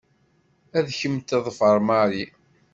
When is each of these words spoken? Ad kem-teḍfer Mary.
Ad 0.77 0.87
kem-teḍfer 0.99 1.77
Mary. 1.87 2.25